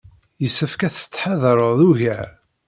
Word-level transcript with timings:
Yessefk 0.43 0.81
ad 0.87 0.93
tettḥadareḍ 0.95 1.79
ugar. 1.89 2.29